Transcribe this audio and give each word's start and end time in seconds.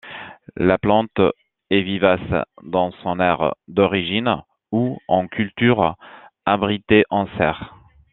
La 0.57 0.79
plante 0.79 1.19
est 1.69 1.83
vivace 1.83 2.43
dans 2.63 2.89
son 3.03 3.19
aire 3.19 3.53
d'origine, 3.67 4.41
ou 4.71 4.97
en 5.07 5.27
culture 5.27 5.95
abritée 6.43 7.03
en 7.11 7.27
serre. 7.37 7.75